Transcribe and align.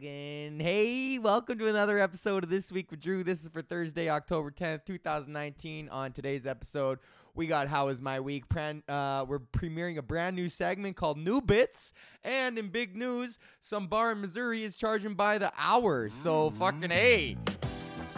hey, 0.00 1.18
welcome 1.18 1.58
to 1.58 1.68
another 1.68 1.98
episode 1.98 2.44
of 2.44 2.50
This 2.50 2.70
Week 2.70 2.90
with 2.90 3.00
Drew. 3.00 3.24
This 3.24 3.42
is 3.42 3.48
for 3.48 3.62
Thursday, 3.62 4.10
October 4.10 4.50
10th, 4.50 4.84
2019. 4.84 5.88
On 5.88 6.12
today's 6.12 6.46
episode, 6.46 6.98
we 7.34 7.46
got 7.46 7.68
How 7.68 7.88
Is 7.88 8.00
My 8.00 8.20
Week? 8.20 8.46
Pran- 8.48 8.82
uh, 8.88 9.24
we're 9.24 9.38
premiering 9.38 9.96
a 9.96 10.02
brand 10.02 10.36
new 10.36 10.48
segment 10.48 10.96
called 10.96 11.18
New 11.18 11.40
Bits. 11.40 11.94
And 12.24 12.58
in 12.58 12.68
big 12.68 12.94
news, 12.94 13.38
some 13.60 13.86
bar 13.86 14.12
in 14.12 14.20
Missouri 14.20 14.64
is 14.64 14.76
charging 14.76 15.14
by 15.14 15.38
the 15.38 15.52
hour. 15.56 16.10
So 16.10 16.50
fucking 16.50 16.90
hey, 16.90 17.38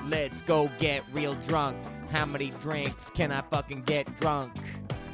let's 0.08 0.42
go 0.42 0.70
get 0.80 1.04
real 1.12 1.34
drunk. 1.46 1.76
How 2.10 2.24
many 2.24 2.50
drinks 2.60 3.10
can 3.10 3.30
I 3.30 3.42
fucking 3.42 3.82
get 3.82 4.18
drunk? 4.18 4.52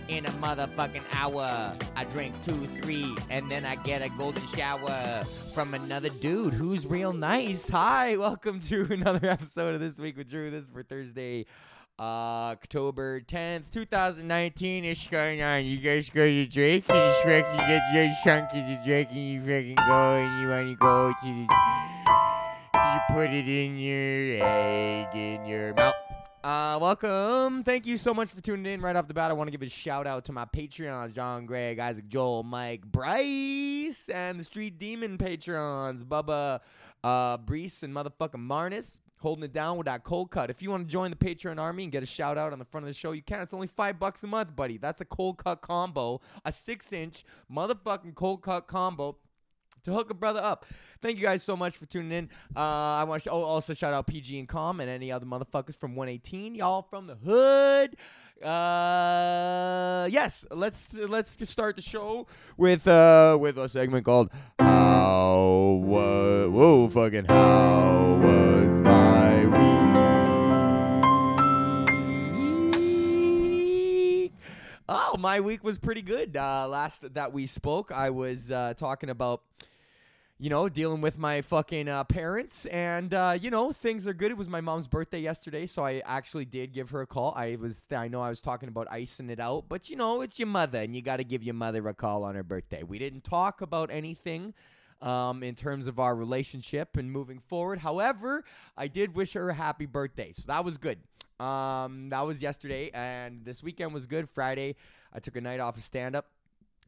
In 0.08 0.26
a 0.26 0.30
motherfucking 0.30 1.02
hour. 1.12 1.72
I 1.96 2.04
drink 2.04 2.34
two, 2.44 2.66
three, 2.80 3.14
and 3.30 3.50
then 3.50 3.64
I 3.64 3.76
get 3.76 4.02
a 4.02 4.08
golden 4.10 4.46
shower 4.48 5.24
from 5.54 5.74
another 5.74 6.08
dude 6.08 6.54
who's 6.54 6.86
real 6.86 7.12
nice. 7.12 7.68
Hi, 7.70 8.16
welcome 8.16 8.60
to 8.60 8.86
another 8.90 9.28
episode 9.28 9.74
of 9.74 9.80
This 9.80 9.98
Week 9.98 10.16
with 10.16 10.28
Drew. 10.28 10.50
This 10.50 10.64
is 10.64 10.70
for 10.70 10.82
Thursday, 10.82 11.46
October 11.98 13.20
10th, 13.20 13.64
2019. 13.72 14.84
It's 14.84 15.06
going 15.08 15.42
on. 15.42 15.64
You 15.64 15.78
guys 15.78 16.10
go 16.10 16.24
to 16.24 16.46
drink, 16.46 16.84
and 16.88 16.98
you 16.98 17.12
fucking 17.22 17.58
get 17.66 17.82
your 17.94 18.14
chunk 18.24 18.50
of 18.50 18.66
the 18.66 18.78
drink, 18.84 19.08
and 19.10 19.18
you 19.18 19.40
fucking 19.40 19.76
go, 19.76 20.14
and 20.16 20.42
you 20.42 20.48
want 20.48 20.68
to 20.68 20.76
go 20.76 21.12
to 21.22 21.26
the. 21.26 21.46
You 22.74 23.14
put 23.14 23.30
it 23.30 23.48
in 23.48 23.78
your 23.78 24.46
egg 24.46 25.14
in 25.14 25.46
your 25.46 25.74
mouth. 25.74 25.94
Uh, 26.44 26.78
welcome. 26.78 27.64
Thank 27.64 27.86
you 27.86 27.96
so 27.96 28.12
much 28.12 28.28
for 28.28 28.38
tuning 28.38 28.70
in. 28.70 28.82
Right 28.82 28.94
off 28.94 29.08
the 29.08 29.14
bat, 29.14 29.30
I 29.30 29.32
want 29.32 29.48
to 29.48 29.50
give 29.50 29.62
a 29.62 29.70
shout 29.70 30.06
out 30.06 30.26
to 30.26 30.32
my 30.32 30.44
Patreons 30.44 31.14
John, 31.14 31.46
Greg, 31.46 31.78
Isaac, 31.78 32.06
Joel, 32.06 32.42
Mike, 32.42 32.84
Bryce, 32.84 34.10
and 34.10 34.38
the 34.38 34.44
Street 34.44 34.78
Demon 34.78 35.16
Patrons 35.16 36.04
Bubba, 36.04 36.60
uh, 37.02 37.38
Brees, 37.38 37.82
and 37.82 37.94
motherfucking 37.94 38.46
Marnus. 38.46 39.00
Holding 39.20 39.44
it 39.44 39.54
down 39.54 39.78
with 39.78 39.86
that 39.86 40.04
cold 40.04 40.30
cut. 40.30 40.50
If 40.50 40.60
you 40.60 40.70
want 40.70 40.86
to 40.86 40.92
join 40.92 41.10
the 41.10 41.16
Patreon 41.16 41.58
army 41.58 41.84
and 41.84 41.90
get 41.90 42.02
a 42.02 42.06
shout 42.06 42.36
out 42.36 42.52
on 42.52 42.58
the 42.58 42.66
front 42.66 42.84
of 42.84 42.88
the 42.88 42.92
show, 42.94 43.12
you 43.12 43.22
can. 43.22 43.40
It's 43.40 43.54
only 43.54 43.66
five 43.66 43.98
bucks 43.98 44.22
a 44.22 44.26
month, 44.26 44.54
buddy. 44.54 44.76
That's 44.76 45.00
a 45.00 45.06
cold 45.06 45.38
cut 45.38 45.62
combo, 45.62 46.20
a 46.44 46.52
six 46.52 46.92
inch 46.92 47.24
motherfucking 47.50 48.14
cold 48.16 48.42
cut 48.42 48.66
combo 48.66 49.16
to 49.84 49.92
hook 49.92 50.10
a 50.10 50.14
brother 50.14 50.40
up. 50.40 50.66
Thank 51.00 51.18
you 51.18 51.22
guys 51.22 51.42
so 51.42 51.56
much 51.56 51.76
for 51.76 51.86
tuning 51.86 52.12
in. 52.12 52.28
Uh, 52.56 52.60
I 52.60 53.04
want 53.04 53.22
to 53.22 53.30
oh, 53.30 53.42
also 53.42 53.74
shout 53.74 53.94
out 53.94 54.06
PG 54.06 54.38
and 54.38 54.48
Com 54.48 54.80
and 54.80 54.90
any 54.90 55.12
other 55.12 55.26
motherfuckers 55.26 55.78
from 55.78 55.94
118, 55.94 56.54
y'all 56.54 56.82
from 56.82 57.06
the 57.06 57.14
hood. 57.14 57.96
Uh, 58.42 60.08
yes, 60.10 60.44
let's 60.50 60.92
let's 60.92 61.36
start 61.48 61.76
the 61.76 61.82
show 61.82 62.26
with 62.56 62.86
uh 62.88 63.38
with 63.40 63.56
a 63.56 63.68
segment 63.68 64.04
called 64.04 64.30
How 64.58 65.80
was 65.82 66.50
whoa 66.50 66.88
fucking 66.88 67.26
How 67.26 68.18
was 68.22 68.80
my 68.80 69.46
week? 69.46 69.64
Oh, 74.86 75.16
my 75.18 75.40
week 75.40 75.64
was 75.64 75.78
pretty 75.78 76.02
good. 76.02 76.36
Uh, 76.36 76.68
last 76.68 77.14
that 77.14 77.32
we 77.32 77.46
spoke, 77.46 77.90
I 77.92 78.10
was 78.10 78.50
uh, 78.50 78.74
talking 78.76 79.08
about 79.08 79.42
you 80.38 80.50
know, 80.50 80.68
dealing 80.68 81.00
with 81.00 81.16
my 81.16 81.42
fucking 81.42 81.88
uh, 81.88 82.02
parents, 82.04 82.66
and 82.66 83.14
uh, 83.14 83.38
you 83.40 83.50
know, 83.50 83.70
things 83.70 84.08
are 84.08 84.12
good. 84.12 84.32
It 84.32 84.36
was 84.36 84.48
my 84.48 84.60
mom's 84.60 84.88
birthday 84.88 85.20
yesterday, 85.20 85.66
so 85.66 85.84
I 85.84 86.02
actually 86.04 86.44
did 86.44 86.72
give 86.72 86.90
her 86.90 87.02
a 87.02 87.06
call. 87.06 87.32
I 87.36 87.56
was, 87.56 87.84
I 87.94 88.08
know, 88.08 88.20
I 88.20 88.30
was 88.30 88.40
talking 88.40 88.68
about 88.68 88.88
icing 88.90 89.30
it 89.30 89.38
out, 89.38 89.66
but 89.68 89.88
you 89.88 89.94
know, 89.94 90.22
it's 90.22 90.38
your 90.38 90.48
mother, 90.48 90.80
and 90.80 90.94
you 90.94 91.02
got 91.02 91.18
to 91.18 91.24
give 91.24 91.44
your 91.44 91.54
mother 91.54 91.86
a 91.86 91.94
call 91.94 92.24
on 92.24 92.34
her 92.34 92.42
birthday. 92.42 92.82
We 92.82 92.98
didn't 92.98 93.22
talk 93.22 93.60
about 93.60 93.90
anything. 93.90 94.54
Um, 95.02 95.42
in 95.42 95.54
terms 95.54 95.86
of 95.86 95.98
our 95.98 96.14
relationship 96.14 96.96
and 96.96 97.12
moving 97.12 97.38
forward. 97.38 97.80
However, 97.80 98.42
I 98.74 98.88
did 98.88 99.14
wish 99.14 99.34
her 99.34 99.50
a 99.50 99.52
happy 99.52 99.84
birthday, 99.84 100.32
so 100.32 100.44
that 100.46 100.64
was 100.64 100.78
good. 100.78 100.98
Um, 101.38 102.08
that 102.08 102.22
was 102.22 102.40
yesterday, 102.40 102.90
and 102.94 103.44
this 103.44 103.62
weekend 103.62 103.92
was 103.92 104.06
good. 104.06 104.30
Friday, 104.30 104.76
I 105.12 105.18
took 105.18 105.36
a 105.36 105.42
night 105.42 105.60
off 105.60 105.76
of 105.76 105.82
stand 105.82 106.16
up 106.16 106.26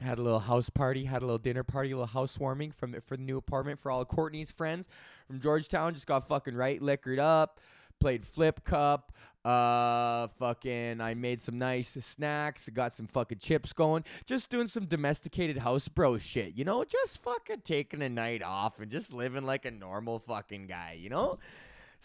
had 0.01 0.19
a 0.19 0.23
little 0.23 0.41
house 0.41 0.71
party, 0.71 1.05
had 1.05 1.23
a 1.23 1.25
little 1.25 1.39
dinner 1.39 1.65
party, 1.65 1.93
a 1.93 1.97
little 1.97 2.07
housewarming 2.07 2.73
from 2.73 2.95
for 3.07 3.17
the 3.17 3.23
new 3.23 3.39
apartment 3.39 3.81
for 3.81 3.91
all 3.91 4.05
Courtney's 4.05 4.51
friends 4.51 4.89
from 5.27 5.41
Georgetown. 5.41 5.95
Just 5.95 6.07
got 6.07 6.29
fucking 6.29 6.55
right 6.55 6.81
liquored 6.81 7.19
up, 7.19 7.61
played 8.01 8.25
flip 8.25 8.65
cup. 8.65 9.13
Uh, 9.45 10.27
fucking, 10.41 11.01
I 11.01 11.15
made 11.15 11.41
some 11.41 11.57
nice 11.57 11.91
snacks, 12.01 12.69
got 12.69 12.93
some 12.93 13.07
fucking 13.07 13.39
chips 13.39 13.73
going, 13.73 14.03
just 14.25 14.51
doing 14.51 14.67
some 14.67 14.87
domesticated 14.87 15.59
house 15.59 15.87
bro 15.87 16.19
shit, 16.19 16.57
you 16.57 16.65
know, 16.65 16.83
just 16.83 17.23
fucking 17.23 17.61
taking 17.65 18.03
a 18.03 18.09
night 18.09 18.43
off 18.43 18.81
and 18.81 18.91
just 18.91 19.13
living 19.13 19.47
like 19.47 19.65
a 19.65 19.71
normal 19.71 20.19
fucking 20.19 20.67
guy, 20.67 20.99
you 21.01 21.11
know 21.11 21.39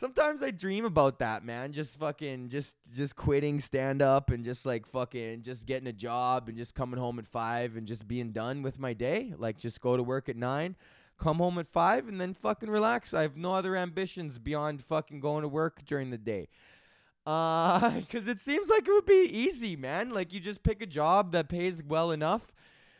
sometimes 0.01 0.41
I 0.41 0.49
dream 0.49 0.83
about 0.83 1.19
that, 1.19 1.45
man. 1.45 1.73
Just 1.73 1.99
fucking 1.99 2.49
just 2.49 2.75
just 2.95 3.15
quitting 3.15 3.59
stand 3.59 4.01
up 4.01 4.31
and 4.31 4.43
just 4.43 4.65
like 4.65 4.87
fucking 4.87 5.43
just 5.43 5.67
getting 5.67 5.87
a 5.87 5.93
job 5.93 6.49
and 6.49 6.57
just 6.57 6.73
coming 6.73 6.99
home 6.99 7.19
at 7.19 7.27
5 7.27 7.77
and 7.77 7.87
just 7.87 8.07
being 8.07 8.31
done 8.31 8.63
with 8.63 8.79
my 8.79 8.93
day. 8.93 9.35
Like 9.37 9.59
just 9.59 9.79
go 9.79 9.95
to 9.95 10.01
work 10.01 10.27
at 10.27 10.35
9, 10.35 10.75
come 11.19 11.37
home 11.37 11.59
at 11.59 11.67
5 11.67 12.07
and 12.07 12.19
then 12.19 12.33
fucking 12.33 12.69
relax. 12.69 13.13
I 13.13 13.21
have 13.21 13.37
no 13.37 13.53
other 13.53 13.75
ambitions 13.75 14.39
beyond 14.39 14.83
fucking 14.83 15.19
going 15.19 15.43
to 15.43 15.47
work 15.47 15.85
during 15.85 16.09
the 16.09 16.17
day. 16.17 16.49
Uh 17.23 18.01
cuz 18.09 18.27
it 18.27 18.39
seems 18.39 18.69
like 18.69 18.87
it 18.87 18.91
would 18.91 19.05
be 19.05 19.29
easy, 19.31 19.75
man. 19.75 20.09
Like 20.09 20.33
you 20.33 20.39
just 20.39 20.63
pick 20.63 20.81
a 20.81 20.87
job 20.87 21.31
that 21.33 21.47
pays 21.47 21.83
well 21.83 22.09
enough 22.09 22.51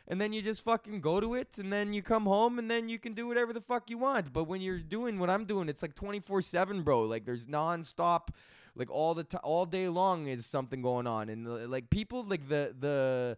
and 0.08 0.20
then 0.20 0.32
you 0.32 0.42
just 0.42 0.62
fucking 0.62 1.00
go 1.00 1.20
to 1.20 1.34
it 1.34 1.58
and 1.58 1.72
then 1.72 1.92
you 1.92 2.02
come 2.02 2.24
home 2.24 2.58
and 2.58 2.70
then 2.70 2.88
you 2.88 2.98
can 2.98 3.12
do 3.14 3.26
whatever 3.26 3.52
the 3.52 3.60
fuck 3.60 3.88
you 3.90 3.98
want. 3.98 4.32
But 4.32 4.44
when 4.44 4.60
you're 4.60 4.78
doing 4.78 5.18
what 5.18 5.30
I'm 5.30 5.44
doing, 5.44 5.68
it's 5.68 5.82
like 5.82 5.94
24/7, 5.94 6.84
bro. 6.84 7.02
Like 7.02 7.24
there's 7.24 7.46
nonstop 7.46 8.28
like 8.74 8.90
all 8.90 9.14
the 9.14 9.24
time 9.24 9.40
all 9.44 9.66
day 9.66 9.88
long 9.88 10.26
is 10.26 10.46
something 10.46 10.82
going 10.82 11.06
on 11.06 11.28
and 11.28 11.46
uh, 11.46 11.68
like 11.68 11.90
people 11.90 12.24
like 12.24 12.48
the 12.48 12.74
the 12.78 13.36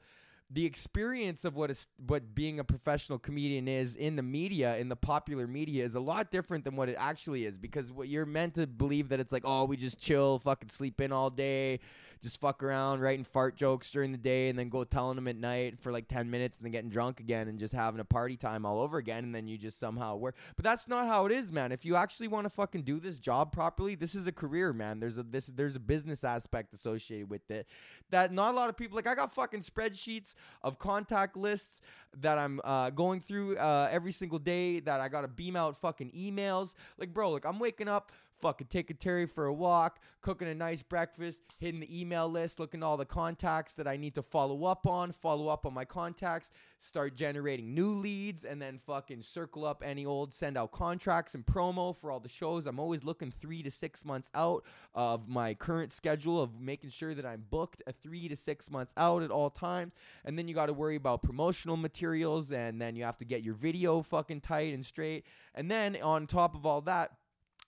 the 0.51 0.65
experience 0.67 1.45
of 1.45 1.57
what 1.57 1.71
is 1.71 1.89
what 2.07 2.35
being 2.35 2.61
a 2.61 2.65
professional 2.65 3.19
comedian 3.19 3.67
is 3.67 3.97
in 3.97 4.15
the 4.15 4.23
media 4.23 4.77
in 4.77 4.89
the 4.89 4.97
popular 4.97 5.47
media 5.47 5.85
is 5.85 5.95
a 5.95 6.01
lot 6.01 6.31
different 6.31 6.65
than 6.65 6.77
what 6.77 6.89
it 6.89 6.97
actually 6.99 7.45
is 7.45 7.57
because 7.57 7.91
what 7.91 8.09
you're 8.09 8.27
meant 8.27 8.55
to 8.55 8.67
believe 8.67 9.09
that 9.09 9.19
it's 9.19 9.33
like 9.33 9.43
oh 9.45 9.65
we 9.65 9.77
just 9.77 9.99
chill 9.99 10.39
fucking 10.39 10.69
sleep 10.69 11.01
in 11.01 11.11
all 11.13 11.31
day 11.31 11.81
just 12.25 12.41
fuck 12.41 12.63
around 12.63 13.03
writing 13.03 13.23
fart 13.23 13.55
jokes 13.55 13.91
during 13.91 14.11
the 14.11 14.17
day 14.17 14.49
and 14.49 14.59
then 14.59 14.71
go 14.71 14.83
telling 14.83 15.15
them 15.15 15.29
at 15.29 15.37
night 15.37 15.79
for 15.79 15.93
like 15.93 16.09
10 16.09 16.31
minutes 16.31 16.57
and 16.57 16.65
then 16.65 16.73
getting 16.73 16.89
drunk 16.89 17.21
again 17.21 17.49
and 17.49 17.59
just 17.59 17.75
having 17.75 18.01
a 18.01 18.05
party 18.05 18.35
time 18.35 18.65
all 18.65 18.81
over 18.81 18.97
again 18.97 19.25
and 19.25 19.35
then 19.35 19.47
you 19.47 19.59
just 19.59 19.79
somehow 19.79 20.17
work. 20.17 20.35
But 20.57 20.65
that's 20.65 20.89
not 20.89 21.07
how 21.07 21.27
it 21.27 21.33
is 21.33 21.53
man. 21.53 21.71
If 21.71 21.85
you 21.85 21.97
actually 21.97 22.29
want 22.29 22.47
to 22.47 22.51
fucking 22.51 22.83
do 22.83 22.99
this 22.99 23.19
job 23.19 23.53
properly 23.53 23.95
this 23.95 24.15
is 24.15 24.27
a 24.27 24.33
career 24.33 24.73
man. 24.73 25.01
There's 25.01 25.19
a 25.19 25.23
this 25.23 25.49
there's 25.49 25.77
a 25.77 25.81
business 25.81 26.25
aspect 26.25 26.73
associated 26.73 27.29
with 27.29 27.51
it 27.51 27.69
that 28.09 28.33
not 28.33 28.55
a 28.55 28.57
lot 28.57 28.71
of 28.71 28.77
people 28.77 28.97
like 28.97 29.07
I 29.07 29.15
got 29.15 29.31
fucking 29.31 29.61
spreadsheets 29.61 30.35
of 30.63 30.79
contact 30.79 31.37
lists 31.37 31.83
that 32.21 32.39
I'm 32.39 32.59
uh, 32.65 32.89
going 32.89 33.21
through 33.21 33.59
uh, 33.59 33.89
every 33.91 34.13
single 34.13 34.39
day 34.39 34.81
that 34.81 35.01
I 35.01 35.11
got 35.11 35.23
to 35.23 35.29
beam 35.29 35.57
out 35.57 35.77
fucking 35.77 36.11
emails. 36.13 36.75
Like 36.97 37.13
bro 37.13 37.33
like 37.33 37.45
I'm 37.45 37.59
waking 37.59 37.89
up 37.89 38.13
fucking 38.41 38.67
taking 38.69 38.97
Terry 38.97 39.27
for 39.27 39.47
a 39.47 39.55
walk, 39.55 40.01
cooking 40.21 40.49
a 40.49 40.55
nice 40.55 40.83
breakfast, 40.83 41.43
hitting 41.59 41.81
the 41.81 42.01
email 42.01 42.29
list, 42.29 42.61
looking 42.61 42.83
at 42.83 42.87
all 42.87 42.97
the 42.97 43.05
contacts 43.05 43.75
that 43.75 43.87
I 43.87 43.97
need 43.97 44.15
to 44.17 44.23
follow 44.23 44.65
up 44.65 44.87
on, 44.87 45.13
follow 45.13 45.49
up 45.49 45.67
on 45.67 45.75
my 45.75 45.85
contacts, 45.85 46.51
start 46.79 47.15
generating 47.15 47.75
new 47.75 47.89
leads, 47.89 48.45
and 48.45 48.61
then 48.61 48.79
fucking 48.87 49.23
circle 49.23 49.65
up 49.65 49.83
any 49.85 50.05
old 50.05 50.35
send 50.35 50.59
out 50.59 50.73
contracts 50.73 51.35
and 51.35 51.47
promo 51.47 51.97
for 51.97 52.11
all 52.11 52.21
the 52.21 52.29
shows. 52.29 52.67
I'm 52.67 52.79
always 52.79 53.05
looking 53.05 53.31
three 53.31 53.63
to 53.63 53.71
six 53.71 54.05
months 54.05 54.31
out 54.35 54.65
of 54.95 55.29
my 55.29 55.55
current 55.55 55.93
schedule 55.93 56.43
of 56.43 56.61
making 56.61 56.91
sure 56.91 57.15
that 57.15 57.25
I'm 57.25 57.45
booked 57.51 57.83
a 57.87 57.93
three 57.93 58.29
to 58.29 58.37
six 58.37 58.71
months 58.71 58.93
out 58.97 59.23
at 59.23 59.31
all 59.31 59.51
times. 59.51 59.93
And 60.25 60.39
then 60.39 60.49
you 60.49 60.55
got 60.55 60.67
to 60.67 60.73
worry 60.73 60.97
about 60.97 61.23
promotional 61.23 61.77
materials, 61.77 62.53
and 62.53 62.81
then 62.81 62.97
you 62.97 63.05
have 63.05 63.19
to 63.19 63.25
get 63.25 63.43
your 63.43 63.55
video 63.55 64.03
fucking 64.03 64.41
tight 64.43 64.75
and 64.75 64.85
straight. 64.85 65.25
And 65.55 65.71
then 65.71 65.97
on 66.03 66.27
top 66.27 66.55
of 66.55 66.67
all 66.67 66.81
that, 66.83 67.13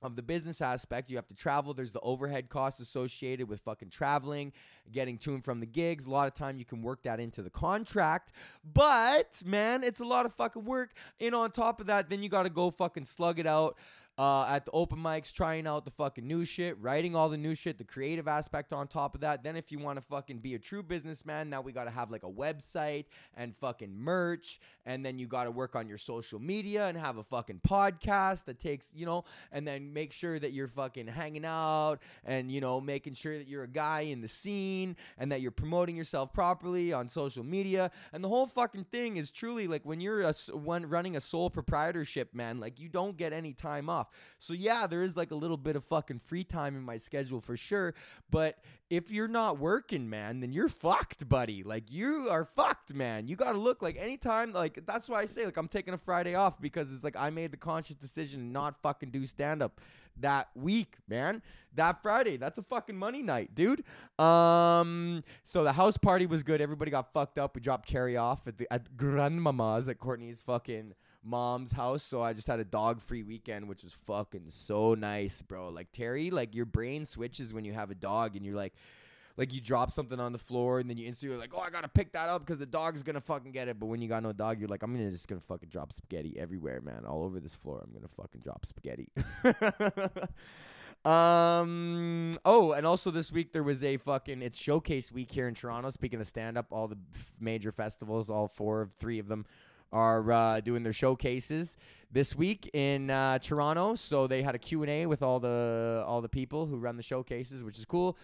of 0.02 0.16
the 0.16 0.22
business 0.22 0.60
aspect, 0.60 1.10
you 1.10 1.16
have 1.16 1.26
to 1.28 1.34
travel. 1.34 1.72
There's 1.74 1.92
the 1.92 2.00
overhead 2.00 2.48
costs 2.48 2.80
associated 2.80 3.48
with 3.48 3.60
fucking 3.60 3.90
traveling, 3.90 4.52
getting 4.92 5.18
to 5.18 5.34
and 5.34 5.44
from 5.44 5.60
the 5.60 5.66
gigs. 5.66 6.06
A 6.06 6.10
lot 6.10 6.26
of 6.28 6.34
time 6.34 6.58
you 6.58 6.64
can 6.64 6.82
work 6.82 7.02
that 7.04 7.18
into 7.18 7.42
the 7.42 7.50
contract. 7.50 8.32
But, 8.64 9.42
man, 9.44 9.82
it's 9.82 10.00
a 10.00 10.04
lot 10.04 10.26
of 10.26 10.34
fucking 10.34 10.64
work. 10.64 10.92
And 11.20 11.34
on 11.34 11.50
top 11.50 11.80
of 11.80 11.86
that, 11.86 12.10
then 12.10 12.22
you 12.22 12.28
got 12.28 12.42
to 12.42 12.50
go 12.50 12.70
fucking 12.70 13.06
slug 13.06 13.38
it 13.38 13.46
out 13.46 13.78
uh, 14.18 14.46
at 14.48 14.64
the 14.64 14.70
open 14.72 14.98
mics, 14.98 15.32
trying 15.32 15.66
out 15.66 15.84
the 15.84 15.90
fucking 15.90 16.26
new 16.26 16.44
shit, 16.44 16.76
writing 16.80 17.14
all 17.14 17.28
the 17.28 17.36
new 17.36 17.54
shit, 17.54 17.76
the 17.76 17.84
creative 17.84 18.26
aspect 18.26 18.72
on 18.72 18.88
top 18.88 19.14
of 19.14 19.20
that. 19.20 19.42
Then 19.42 19.56
if 19.56 19.70
you 19.70 19.78
want 19.78 19.98
to 19.98 20.04
fucking 20.04 20.38
be 20.38 20.54
a 20.54 20.58
true 20.58 20.82
businessman, 20.82 21.50
now 21.50 21.60
we 21.60 21.72
got 21.72 21.84
to 21.84 21.90
have 21.90 22.10
like 22.10 22.22
a 22.22 22.30
website 22.30 23.04
and 23.36 23.54
fucking 23.56 23.94
merch, 23.94 24.58
and 24.86 25.04
then 25.04 25.18
you 25.18 25.26
got 25.26 25.44
to 25.44 25.50
work 25.50 25.76
on 25.76 25.88
your 25.88 25.98
social 25.98 26.38
media 26.38 26.88
and 26.88 26.96
have 26.96 27.18
a 27.18 27.24
fucking 27.24 27.60
podcast 27.68 28.46
that 28.46 28.58
takes, 28.58 28.90
you 28.94 29.04
know, 29.04 29.24
and 29.52 29.68
then 29.68 29.92
make 29.92 30.12
sure 30.12 30.38
that 30.38 30.52
you're 30.52 30.68
fucking 30.68 31.06
hanging 31.06 31.44
out 31.44 31.96
and 32.24 32.50
you 32.50 32.60
know 32.60 32.80
making 32.80 33.14
sure 33.14 33.36
that 33.36 33.48
you're 33.48 33.64
a 33.64 33.68
guy 33.68 34.00
in 34.00 34.20
the 34.20 34.28
scene 34.28 34.96
and 35.18 35.30
that 35.30 35.40
you're 35.40 35.50
promoting 35.50 35.96
yourself 35.96 36.32
properly 36.32 36.92
on 36.92 37.08
social 37.08 37.44
media. 37.44 37.90
And 38.12 38.24
the 38.24 38.28
whole 38.28 38.46
fucking 38.46 38.84
thing 38.84 39.18
is 39.18 39.30
truly 39.30 39.66
like 39.66 39.84
when 39.84 40.00
you're 40.00 40.22
a 40.22 40.32
one 40.52 40.86
running 40.86 41.16
a 41.16 41.20
sole 41.20 41.50
proprietorship, 41.50 42.34
man, 42.34 42.60
like 42.60 42.80
you 42.80 42.88
don't 42.88 43.16
get 43.16 43.32
any 43.32 43.52
time 43.52 43.90
off. 43.90 44.05
So 44.38 44.52
yeah, 44.52 44.86
there 44.86 45.02
is 45.02 45.16
like 45.16 45.30
a 45.30 45.34
little 45.34 45.56
bit 45.56 45.76
of 45.76 45.84
fucking 45.84 46.20
free 46.24 46.44
time 46.44 46.76
in 46.76 46.82
my 46.82 46.96
schedule 46.96 47.40
for 47.40 47.56
sure, 47.56 47.94
but 48.30 48.58
if 48.88 49.10
you're 49.10 49.28
not 49.28 49.58
working, 49.58 50.08
man, 50.08 50.40
then 50.40 50.52
you're 50.52 50.68
fucked, 50.68 51.28
buddy. 51.28 51.62
Like 51.62 51.90
you 51.90 52.28
are 52.30 52.44
fucked, 52.44 52.94
man. 52.94 53.26
You 53.26 53.36
got 53.36 53.52
to 53.52 53.58
look 53.58 53.82
like 53.82 53.96
anytime 53.98 54.52
like 54.52 54.84
that's 54.86 55.08
why 55.08 55.20
I 55.20 55.26
say 55.26 55.44
like 55.44 55.56
I'm 55.56 55.68
taking 55.68 55.94
a 55.94 55.98
Friday 55.98 56.34
off 56.34 56.60
because 56.60 56.92
it's 56.92 57.04
like 57.04 57.16
I 57.18 57.30
made 57.30 57.50
the 57.50 57.56
conscious 57.56 57.96
decision 57.96 58.52
not 58.52 58.80
fucking 58.82 59.10
do 59.10 59.26
stand 59.26 59.62
up 59.62 59.80
that 60.20 60.48
week, 60.54 60.96
man. 61.08 61.42
That 61.74 62.02
Friday, 62.02 62.36
that's 62.36 62.58
a 62.58 62.62
fucking 62.62 62.96
money 62.96 63.22
night, 63.22 63.54
dude. 63.54 63.84
Um, 64.18 65.22
so 65.42 65.62
the 65.62 65.72
house 65.72 65.96
party 65.96 66.26
was 66.26 66.42
good. 66.42 66.60
Everybody 66.60 66.90
got 66.90 67.12
fucked 67.12 67.38
up. 67.38 67.54
We 67.54 67.60
dropped 67.60 67.88
Cherry 67.88 68.16
off 68.16 68.46
at 68.46 68.58
the 68.58 68.72
at 68.72 68.96
grandmama's 68.96 69.88
at 69.88 69.98
Courtney's 69.98 70.42
fucking 70.42 70.94
mom's 71.26 71.72
house. 71.72 72.02
So 72.02 72.22
I 72.22 72.32
just 72.32 72.46
had 72.46 72.60
a 72.60 72.64
dog 72.64 73.02
free 73.02 73.22
weekend, 73.22 73.68
which 73.68 73.82
was 73.82 73.96
fucking 74.06 74.46
so 74.48 74.94
nice, 74.94 75.42
bro. 75.42 75.68
Like 75.68 75.92
Terry, 75.92 76.30
like 76.30 76.54
your 76.54 76.64
brain 76.64 77.04
switches 77.04 77.52
when 77.52 77.64
you 77.64 77.72
have 77.72 77.90
a 77.90 77.94
dog 77.94 78.36
and 78.36 78.44
you're 78.44 78.56
like 78.56 78.74
like 79.36 79.52
you 79.52 79.60
drop 79.60 79.90
something 79.90 80.18
on 80.18 80.32
the 80.32 80.38
floor 80.38 80.80
and 80.80 80.88
then 80.88 80.96
you 80.96 81.06
instantly 81.06 81.36
like, 81.38 81.52
oh, 81.54 81.60
I 81.60 81.70
gotta 81.70 81.88
pick 81.88 82.12
that 82.12 82.28
up 82.28 82.40
because 82.40 82.58
the 82.58 82.66
dog's 82.66 83.02
gonna 83.02 83.20
fucking 83.20 83.52
get 83.52 83.68
it. 83.68 83.78
But 83.78 83.86
when 83.86 84.00
you 84.00 84.08
got 84.08 84.22
no 84.22 84.32
dog, 84.32 84.58
you're 84.58 84.68
like, 84.68 84.82
I'm 84.82 84.94
gonna 84.94 85.10
just 85.10 85.28
gonna 85.28 85.40
fucking 85.40 85.68
drop 85.68 85.92
spaghetti 85.92 86.38
everywhere, 86.38 86.80
man, 86.80 87.04
all 87.06 87.24
over 87.24 87.40
this 87.40 87.54
floor. 87.54 87.82
I'm 87.84 87.92
gonna 87.92 88.08
fucking 88.08 88.40
drop 88.40 88.64
spaghetti. 88.64 89.10
um. 91.04 92.32
Oh, 92.44 92.72
and 92.72 92.86
also 92.86 93.10
this 93.10 93.30
week 93.30 93.52
there 93.52 93.62
was 93.62 93.84
a 93.84 93.98
fucking 93.98 94.40
it's 94.42 94.58
showcase 94.58 95.12
week 95.12 95.30
here 95.30 95.48
in 95.48 95.54
Toronto. 95.54 95.90
Speaking 95.90 96.20
of 96.20 96.26
stand 96.26 96.56
up, 96.56 96.66
all 96.70 96.88
the 96.88 96.98
major 97.38 97.72
festivals, 97.72 98.30
all 98.30 98.48
four 98.48 98.80
of 98.80 98.92
three 98.94 99.18
of 99.18 99.28
them 99.28 99.44
are 99.96 100.30
uh, 100.30 100.60
doing 100.60 100.82
their 100.82 100.92
showcases 100.92 101.78
this 102.12 102.36
week 102.36 102.70
in 102.74 103.08
uh, 103.10 103.38
Toronto. 103.38 103.94
So 103.94 104.26
they 104.26 104.42
had 104.42 104.54
a 104.54 104.58
Q 104.58 104.82
and 104.82 104.90
A 104.90 105.06
with 105.06 105.22
all 105.22 105.40
the 105.40 106.04
all 106.06 106.20
the 106.20 106.28
people 106.28 106.66
who 106.66 106.76
run 106.76 106.96
the 106.96 107.02
showcases, 107.02 107.62
which 107.62 107.78
is 107.78 107.86
cool. 107.86 108.18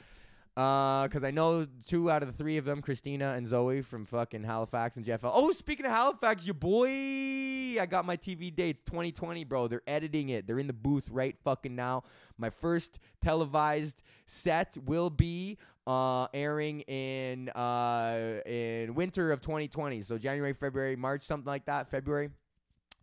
Because 0.54 1.24
I 1.24 1.30
know 1.30 1.66
two 1.86 2.10
out 2.10 2.22
of 2.22 2.30
the 2.30 2.36
three 2.36 2.58
of 2.58 2.66
them, 2.66 2.82
Christina 2.82 3.32
and 3.32 3.48
Zoe 3.48 3.80
from 3.80 4.04
fucking 4.04 4.44
Halifax 4.44 4.98
and 4.98 5.06
Jeff. 5.06 5.20
Oh, 5.22 5.50
speaking 5.50 5.86
of 5.86 5.92
Halifax, 5.92 6.44
your 6.44 6.54
boy, 6.54 7.80
I 7.80 7.86
got 7.88 8.04
my 8.04 8.18
TV 8.18 8.54
dates 8.54 8.82
2020, 8.82 9.44
bro. 9.44 9.66
They're 9.66 9.82
editing 9.86 10.28
it. 10.28 10.46
They're 10.46 10.58
in 10.58 10.66
the 10.66 10.74
booth 10.74 11.08
right 11.10 11.36
fucking 11.42 11.74
now. 11.74 12.04
My 12.36 12.50
first 12.50 12.98
televised 13.22 14.02
set 14.26 14.76
will 14.84 15.08
be 15.08 15.56
uh, 15.86 16.26
airing 16.34 16.80
in 16.82 17.48
uh, 17.50 18.40
in 18.44 18.94
winter 18.94 19.32
of 19.32 19.40
2020. 19.40 20.02
So 20.02 20.18
January, 20.18 20.52
February, 20.52 20.96
March, 20.96 21.22
something 21.22 21.46
like 21.46 21.64
that. 21.64 21.90
February. 21.90 22.28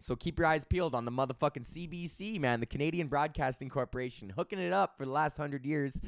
So 0.02 0.16
keep 0.16 0.40
your 0.40 0.48
eyes 0.48 0.64
peeled 0.64 0.96
on 0.96 1.04
the 1.04 1.12
motherfucking 1.12 1.66
CBC, 1.66 2.40
man, 2.40 2.62
the 2.62 2.66
Canadian 2.66 3.08
Broadcasting 3.08 3.68
Corporation, 3.70 4.30
hooking 4.30 4.60
it 4.60 4.72
up 4.72 4.98
for 4.98 5.04
the 5.04 5.12
last 5.12 5.36
hundred 5.36 5.66
years. 5.66 6.00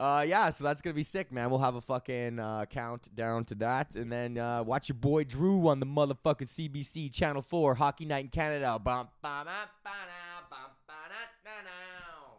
Uh, 0.00 0.24
yeah, 0.26 0.48
so 0.50 0.62
that's 0.62 0.80
gonna 0.80 0.94
be 0.94 1.02
sick, 1.02 1.32
man. 1.32 1.50
We'll 1.50 1.58
have 1.58 1.74
a 1.74 1.80
fucking 1.80 2.38
uh, 2.38 2.66
countdown 2.70 3.44
to 3.46 3.56
that, 3.56 3.96
and 3.96 4.12
then 4.12 4.38
uh, 4.38 4.62
watch 4.62 4.88
your 4.88 4.94
boy 4.94 5.24
Drew 5.24 5.66
on 5.66 5.80
the 5.80 5.86
motherfucking 5.86 6.46
CBC 6.46 7.12
Channel 7.12 7.42
Four 7.42 7.74
Hockey 7.74 8.04
Night 8.04 8.24
in 8.26 8.30
Canada. 8.30 8.78
Bum, 8.78 9.08
bum, 9.20 9.46
ah, 9.48 9.68
ba, 9.82 9.90
na, 9.90 10.46
bum, 10.48 10.70
ba, 10.86 10.94
na, 11.08 11.16
na, 11.44 11.62
now. 11.64 12.36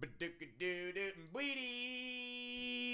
Ba-doo-ka-doo-doo, 0.00 1.12
bweedee, 1.34 2.93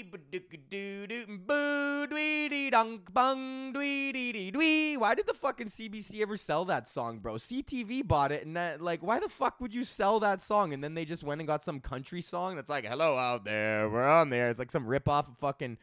Why 4.97 5.15
did 5.15 5.27
the 5.27 5.33
fucking 5.33 5.67
CBC 5.67 6.21
ever 6.21 6.37
sell 6.37 6.65
that 6.65 6.87
song, 6.87 7.19
bro? 7.19 7.35
CTV 7.35 8.07
bought 8.07 8.31
it, 8.31 8.45
and 8.45 8.55
that, 8.57 8.81
like, 8.81 9.01
why 9.01 9.19
the 9.19 9.29
fuck 9.29 9.59
would 9.61 9.73
you 9.73 9.83
sell 9.83 10.19
that 10.19 10.41
song? 10.41 10.73
And 10.73 10.83
then 10.83 10.93
they 10.93 11.05
just 11.05 11.23
went 11.23 11.41
and 11.41 11.47
got 11.47 11.63
some 11.63 11.79
country 11.79 12.21
song 12.21 12.55
that's 12.55 12.69
like, 12.69 12.85
hello 12.85 13.17
out 13.17 13.45
there, 13.45 13.89
we're 13.89 14.07
on 14.07 14.29
there. 14.29 14.49
It's 14.49 14.59
like 14.59 14.71
some 14.71 14.85
rip 14.85 15.07
off 15.07 15.27
of 15.27 15.37
fucking 15.37 15.77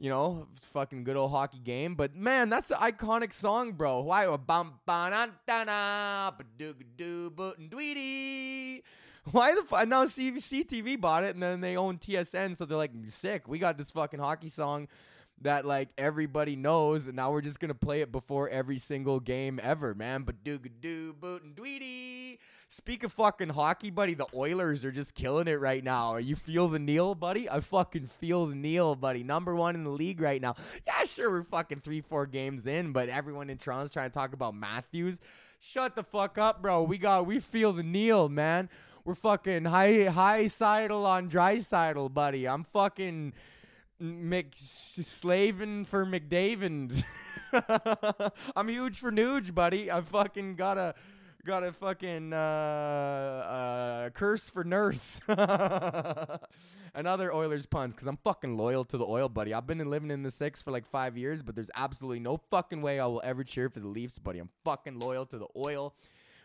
you 0.00 0.08
know, 0.08 0.46
fucking 0.72 1.04
good 1.04 1.16
old 1.16 1.30
hockey 1.30 1.58
game. 1.58 1.94
But 1.94 2.16
man, 2.16 2.48
that's 2.48 2.68
the 2.68 2.74
iconic 2.76 3.34
song, 3.34 3.72
bro. 3.72 4.00
Why 4.00 4.24
bum 4.38 4.80
ba 4.86 5.10
na 5.10 5.26
da 5.46 5.64
na 5.64 6.30
ba 6.30 6.44
doo 6.58 6.74
doo 6.96 7.30
boot 7.30 7.58
and 7.58 7.70
dweety. 7.70 8.82
Why 9.30 9.54
the 9.54 9.62
fuck? 9.62 9.86
Now 9.86 10.04
CBC 10.04 10.66
TV 10.66 11.00
bought 11.00 11.24
it, 11.24 11.34
and 11.34 11.42
then 11.42 11.60
they 11.60 11.76
own 11.76 11.98
TSN, 11.98 12.56
so 12.56 12.64
they're 12.64 12.76
like, 12.76 12.92
sick. 13.08 13.48
We 13.48 13.58
got 13.58 13.76
this 13.76 13.90
fucking 13.90 14.20
hockey 14.20 14.48
song 14.48 14.88
that 15.42 15.64
like 15.64 15.88
everybody 15.96 16.56
knows, 16.56 17.06
and 17.06 17.16
now 17.16 17.32
we're 17.32 17.40
just 17.40 17.60
gonna 17.60 17.74
play 17.74 18.02
it 18.02 18.12
before 18.12 18.48
every 18.48 18.78
single 18.78 19.20
game 19.20 19.60
ever, 19.62 19.94
man. 19.94 20.22
But 20.22 20.44
doo 20.44 20.58
doo 20.58 21.12
boot 21.14 21.42
and 21.42 21.54
dweety. 21.54 22.38
Speak 22.68 23.02
of 23.02 23.12
fucking 23.12 23.48
hockey, 23.48 23.90
buddy, 23.90 24.14
the 24.14 24.28
Oilers 24.32 24.84
are 24.84 24.92
just 24.92 25.14
killing 25.14 25.48
it 25.48 25.58
right 25.60 25.82
now. 25.82 26.18
You 26.18 26.36
feel 26.36 26.68
the 26.68 26.78
Neal, 26.78 27.16
buddy? 27.16 27.50
I 27.50 27.60
fucking 27.60 28.06
feel 28.06 28.46
the 28.46 28.54
Neal, 28.54 28.94
buddy. 28.94 29.24
Number 29.24 29.56
one 29.56 29.74
in 29.74 29.82
the 29.82 29.90
league 29.90 30.20
right 30.20 30.40
now. 30.40 30.54
Yeah, 30.86 31.02
sure, 31.04 31.30
we're 31.30 31.42
fucking 31.42 31.80
three, 31.80 32.00
four 32.00 32.26
games 32.26 32.66
in, 32.66 32.92
but 32.92 33.08
everyone 33.08 33.50
in 33.50 33.58
Toronto's 33.58 33.92
trying 33.92 34.08
to 34.10 34.14
talk 34.14 34.34
about 34.34 34.54
Matthews. 34.54 35.20
Shut 35.58 35.96
the 35.96 36.04
fuck 36.04 36.38
up, 36.38 36.62
bro. 36.62 36.84
We 36.84 36.96
got 36.96 37.26
we 37.26 37.40
feel 37.40 37.72
the 37.72 37.82
Neal, 37.82 38.28
man. 38.28 38.68
We're 39.04 39.14
fucking 39.14 39.64
high 39.64 40.04
high 40.04 40.46
sidle 40.46 41.06
on 41.06 41.30
Draisaitl, 41.30 42.12
buddy. 42.12 42.46
I'm 42.46 42.64
fucking 42.64 43.32
Mc 43.98 44.54
slaving 44.56 45.84
for 45.86 46.04
McDavid. 46.04 47.02
I'm 48.56 48.68
huge 48.68 48.98
for 48.98 49.10
Nuge, 49.10 49.54
buddy. 49.54 49.90
I 49.90 50.02
fucking 50.02 50.56
gotta 50.56 50.94
got 51.44 51.64
a 51.64 51.72
fucking 51.72 52.32
uh, 52.32 52.36
uh, 52.36 54.10
curse 54.10 54.50
for 54.50 54.64
nurse. 54.64 55.20
Another 56.94 57.32
Oilers 57.32 57.66
puns 57.66 57.94
because 57.94 58.06
I'm 58.06 58.18
fucking 58.18 58.56
loyal 58.56 58.84
to 58.86 58.98
the 58.98 59.06
oil, 59.06 59.28
buddy. 59.28 59.54
I've 59.54 59.66
been 59.66 59.78
living 59.88 60.10
in 60.10 60.22
the 60.22 60.30
six 60.30 60.60
for 60.60 60.70
like 60.70 60.84
five 60.84 61.16
years, 61.16 61.42
but 61.42 61.54
there's 61.54 61.70
absolutely 61.74 62.20
no 62.20 62.40
fucking 62.50 62.82
way 62.82 63.00
I 63.00 63.06
will 63.06 63.22
ever 63.24 63.44
cheer 63.44 63.70
for 63.70 63.80
the 63.80 63.88
Leafs, 63.88 64.18
buddy. 64.18 64.40
I'm 64.40 64.50
fucking 64.64 64.98
loyal 64.98 65.24
to 65.26 65.38
the 65.38 65.46
oil. 65.56 65.94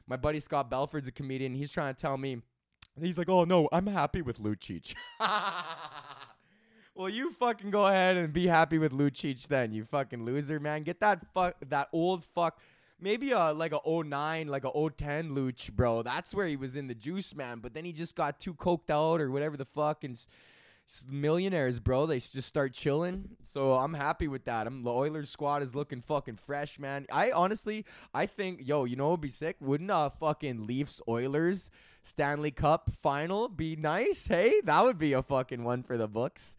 My 0.08 0.18
buddy 0.18 0.40
Scott 0.40 0.70
Belford's 0.70 1.08
a 1.08 1.12
comedian. 1.12 1.56
He's 1.56 1.72
trying 1.72 1.94
to 1.96 2.00
tell 2.00 2.18
me, 2.18 2.42
he's 3.00 3.18
like, 3.18 3.30
oh 3.30 3.44
no, 3.44 3.70
I'm 3.72 3.88
happy 3.88 4.22
with 4.22 4.40
Lucic. 4.40 4.94
Well, 6.98 7.10
you 7.10 7.34
fucking 7.34 7.72
go 7.72 7.88
ahead 7.88 8.16
and 8.16 8.32
be 8.32 8.48
happy 8.48 8.78
with 8.78 8.94
Lucic 8.94 9.50
then, 9.50 9.74
you 9.74 9.84
fucking 9.84 10.24
loser, 10.24 10.62
man. 10.62 10.84
Get 10.84 11.02
that 11.02 11.26
fuck 11.34 11.58
that 11.68 11.90
old 11.92 12.24
fuck 12.24 12.58
maybe 13.00 13.32
a 13.32 13.52
like 13.52 13.74
a 13.74 13.80
09, 13.86 14.48
like 14.48 14.66
a 14.66 14.72
010 14.72 15.32
Luch, 15.36 15.72
bro. 15.72 16.02
That's 16.02 16.34
where 16.34 16.48
he 16.48 16.56
was 16.56 16.76
in 16.76 16.88
the 16.88 16.96
juice, 16.96 17.36
man. 17.36 17.60
But 17.60 17.74
then 17.74 17.86
he 17.86 17.94
just 17.94 18.16
got 18.16 18.40
too 18.40 18.54
coked 18.54 18.90
out 18.90 19.22
or 19.22 19.32
whatever 19.32 19.58
the 19.58 19.66
fuck 19.66 20.04
and 20.04 20.20
millionaires, 21.10 21.80
bro. 21.80 22.06
They 22.06 22.20
just 22.20 22.44
start 22.44 22.74
chilling. 22.74 23.30
So 23.44 23.74
I'm 23.74 23.94
happy 23.94 24.28
with 24.28 24.46
that. 24.46 24.68
I'm 24.68 24.84
the 24.84 24.94
Oilers 24.94 25.30
squad 25.30 25.62
is 25.64 25.76
looking 25.76 26.02
fucking 26.02 26.38
fresh, 26.38 26.80
man. 26.80 27.06
I 27.12 27.32
honestly, 27.32 27.86
I 28.14 28.26
think, 28.26 28.62
yo, 28.64 28.86
you 28.86 28.96
know 28.96 29.10
what'd 29.10 29.22
be 29.22 29.30
sick? 29.30 29.58
Wouldn't 29.60 29.90
a 29.92 30.12
fucking 30.20 30.66
Leafs 30.68 31.02
Oilers 31.08 31.72
Stanley 32.04 32.52
Cup 32.52 32.90
final 33.02 33.48
be 33.50 33.76
nice? 33.76 34.28
Hey, 34.28 34.62
that 34.64 34.84
would 34.84 34.98
be 34.98 35.14
a 35.14 35.24
fucking 35.24 35.64
one 35.64 35.84
for 35.84 35.98
the 35.98 36.08
books. 36.08 36.58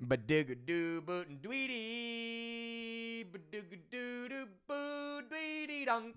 But 0.00 0.26
dig 0.26 0.50
a 0.50 0.54
doo 0.54 1.00
boot 1.00 1.28
and 1.28 1.42
dweety, 1.42 3.26
but 3.30 3.50
dig 3.50 3.72
a 3.72 3.76
doo 3.90 4.28
doo 4.28 4.46
boo 4.68 5.22
dweety 5.28 5.86
dunk. 5.86 6.14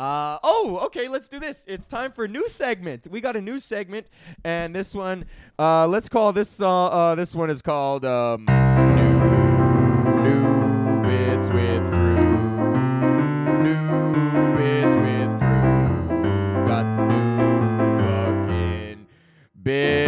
Uh, 0.00 0.38
oh, 0.42 0.80
okay, 0.82 1.08
let's 1.08 1.28
do 1.28 1.38
this. 1.38 1.66
It's 1.68 1.86
time 1.86 2.10
for 2.12 2.24
a 2.24 2.28
new 2.28 2.48
segment. 2.48 3.06
We 3.10 3.20
got 3.20 3.36
a 3.36 3.40
new 3.42 3.60
segment, 3.60 4.06
and 4.44 4.74
this 4.74 4.94
one, 4.94 5.26
uh, 5.58 5.86
let's 5.88 6.08
call 6.08 6.32
this, 6.32 6.58
uh, 6.58 6.86
uh 6.86 7.14
this 7.16 7.34
one 7.34 7.50
is 7.50 7.60
called, 7.60 8.06
um, 8.06 8.46
New, 8.46 9.20
new 10.22 11.02
Bits 11.02 11.50
with 11.50 11.84
Drew. 11.92 12.16
New 13.62 14.56
Bits 14.56 14.96
with 15.04 15.38
Drew. 15.38 16.64
Got 16.66 16.94
some 16.94 17.08
new 17.08 18.00
fucking 18.02 19.06
bits 19.62 19.99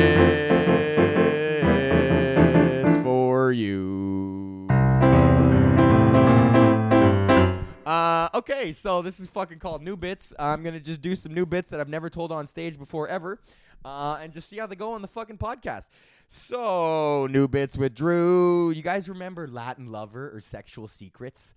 okay, 8.43 8.73
so 8.73 9.03
this 9.03 9.21
is 9.21 9.29
fucking 9.29 9.61
called 9.61 9.83
new 9.83 9.97
bits. 9.97 10.35
I'm 10.37 10.65
gonna 10.65 10.81
just 10.81 11.01
do 11.01 11.15
some 11.15 11.33
new 11.33 11.47
bits 11.47 11.71
that 11.71 11.79
I've 11.79 11.89
never 11.89 12.11
told 12.11 12.33
on 12.33 12.49
stage 12.49 12.77
before 12.77 13.07
ever, 13.07 13.41
uh, 13.85 14.19
and 14.21 14.33
just 14.33 14.49
see 14.49 14.59
how 14.59 14.67
they 14.67 14.75
go 14.75 14.95
on 14.95 15.03
the 15.03 15.07
fucking 15.07 15.39
podcast. 15.39 15.87
So 16.27 17.29
new 17.31 17.47
bits 17.47 17.79
with 17.79 17.95
Drew. 17.95 18.73
You 18.73 18.83
guys 18.83 19.09
remember 19.09 19.47
Latin 19.47 19.93
lover 19.93 20.35
or 20.35 20.41
sexual 20.41 20.89
secrets? 20.89 21.55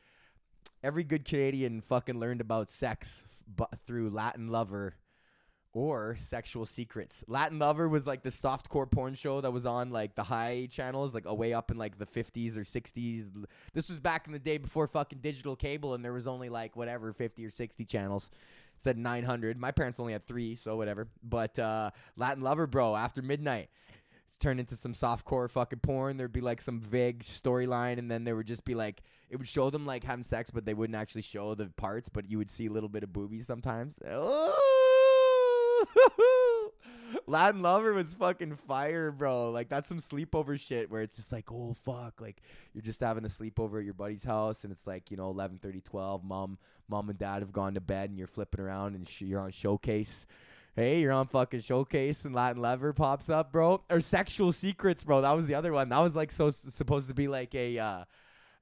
Every 0.83 1.03
good 1.03 1.25
Canadian 1.25 1.81
fucking 1.81 2.19
learned 2.19 2.39
about 2.39 2.69
sex 2.69 3.25
through 3.87 4.11
Latin 4.11 4.49
lover 4.49 4.93
or 5.75 6.15
sexual 6.17 6.65
secrets. 6.65 7.25
Latin 7.27 7.59
Lover 7.59 7.89
was 7.89 8.07
like 8.07 8.23
the 8.23 8.29
softcore 8.29 8.89
porn 8.89 9.13
show 9.13 9.41
that 9.41 9.51
was 9.51 9.65
on 9.65 9.91
like 9.91 10.15
the 10.15 10.23
high 10.23 10.69
channels, 10.71 11.13
like 11.13 11.29
way 11.29 11.53
up 11.53 11.69
in 11.69 11.77
like 11.77 11.99
the 11.99 12.05
50s 12.05 12.55
or 12.55 12.61
60s. 12.61 13.25
This 13.73 13.89
was 13.89 13.99
back 13.99 14.25
in 14.25 14.31
the 14.31 14.39
day 14.39 14.57
before 14.57 14.87
fucking 14.87 15.19
digital 15.19 15.57
cable, 15.57 15.93
and 15.93 16.03
there 16.03 16.13
was 16.13 16.27
only 16.27 16.47
like 16.47 16.77
whatever 16.77 17.11
50 17.11 17.45
or 17.45 17.51
60 17.51 17.83
channels. 17.83 18.31
It 18.77 18.81
said 18.81 18.97
900. 18.97 19.59
My 19.59 19.71
parents 19.71 19.99
only 19.99 20.13
had 20.13 20.25
three, 20.25 20.55
so 20.55 20.77
whatever. 20.77 21.09
But 21.21 21.59
uh, 21.59 21.91
Latin 22.15 22.41
Lover, 22.41 22.67
bro, 22.67 22.95
after 22.95 23.21
midnight. 23.21 23.69
It's 24.25 24.37
turned 24.37 24.61
into 24.61 24.77
some 24.77 24.93
softcore 24.93 25.49
fucking 25.49 25.79
porn. 25.79 26.15
There'd 26.15 26.31
be 26.31 26.41
like 26.41 26.61
some 26.61 26.79
vague 26.79 27.23
storyline, 27.23 27.99
and 27.99 28.09
then 28.09 28.23
there 28.23 28.37
would 28.37 28.47
just 28.47 28.63
be 28.63 28.75
like 28.75 29.03
it 29.29 29.35
would 29.35 29.47
show 29.47 29.69
them 29.69 29.85
like 29.85 30.05
having 30.05 30.23
sex, 30.23 30.51
but 30.51 30.65
they 30.65 30.73
wouldn't 30.73 30.95
actually 30.95 31.23
show 31.23 31.53
the 31.53 31.65
parts. 31.65 32.07
But 32.07 32.29
you 32.29 32.37
would 32.37 32.49
see 32.49 32.67
a 32.67 32.71
little 32.71 32.89
bit 32.89 33.03
of 33.03 33.11
boobies 33.11 33.45
sometimes. 33.45 33.99
Oh, 34.09 34.84
Latin 37.27 37.61
Lover 37.61 37.93
was 37.93 38.13
fucking 38.13 38.55
fire, 38.55 39.11
bro. 39.11 39.51
Like 39.51 39.69
that's 39.69 39.87
some 39.87 39.99
sleepover 39.99 40.59
shit 40.59 40.89
where 40.89 41.01
it's 41.01 41.15
just 41.15 41.31
like, 41.31 41.51
oh 41.51 41.75
fuck, 41.85 42.21
like 42.21 42.41
you're 42.73 42.81
just 42.81 42.99
having 42.99 43.25
a 43.25 43.29
sleepover 43.29 43.79
at 43.79 43.85
your 43.85 43.93
buddy's 43.93 44.23
house 44.23 44.63
and 44.63 44.71
it's 44.71 44.87
like, 44.87 45.11
you 45.11 45.17
know, 45.17 45.29
11, 45.29 45.59
30, 45.59 45.81
12, 45.81 46.23
mom, 46.23 46.57
mom 46.87 47.09
and 47.09 47.17
dad 47.17 47.41
have 47.41 47.51
gone 47.51 47.73
to 47.73 47.81
bed 47.81 48.09
and 48.09 48.17
you're 48.17 48.27
flipping 48.27 48.61
around 48.61 48.95
and 48.95 49.07
sh- 49.07 49.21
you're 49.21 49.41
on 49.41 49.51
showcase. 49.51 50.27
Hey, 50.75 50.99
you're 50.99 51.13
on 51.13 51.27
fucking 51.27 51.61
showcase 51.61 52.25
and 52.25 52.35
Latin 52.35 52.61
Lover 52.61 52.91
pops 52.93 53.29
up, 53.29 53.51
bro. 53.51 53.81
Or 53.89 54.01
sexual 54.01 54.51
secrets, 54.51 55.03
bro. 55.03 55.21
That 55.21 55.31
was 55.31 55.47
the 55.47 55.55
other 55.55 55.71
one. 55.71 55.89
That 55.89 55.99
was 55.99 56.15
like 56.15 56.31
so 56.31 56.49
supposed 56.49 57.07
to 57.07 57.15
be 57.15 57.27
like 57.27 57.55
a 57.55 57.79
uh 57.79 58.03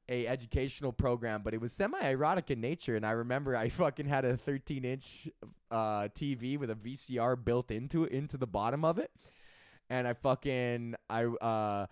a 0.10 0.28
educational 0.28 0.92
program, 0.92 1.42
but 1.44 1.54
it 1.54 1.62
was 1.62 1.72
semi 1.72 2.00
erotic 2.00 2.52
in 2.52 2.62
nature. 2.62 2.96
And 2.96 3.06
I 3.06 3.12
remember 3.12 3.56
I 3.56 3.70
fucking 3.70 4.08
had 4.08 4.26
a 4.26 4.38
13 4.38 4.86
inch 4.86 5.30
uh, 5.72 6.10
TV 6.16 6.58
with 6.58 6.70
a 6.70 6.76
VCR 6.76 7.44
built 7.44 7.72
into 7.72 8.04
it, 8.04 8.12
into 8.12 8.38
the 8.38 8.48
bottom 8.48 8.84
of 8.84 9.00
it, 9.00 9.12
and 9.90 10.08
I 10.08 10.14
fucking 10.14 10.96
I 11.10 11.26
uh 11.26 11.86